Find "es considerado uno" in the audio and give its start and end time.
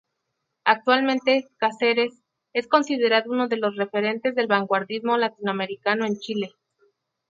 2.53-3.47